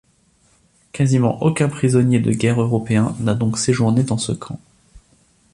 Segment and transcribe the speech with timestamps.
[0.93, 4.59] Quasiment aucun prisonniers de guerre européen n'a donc séjourné dans ce camp.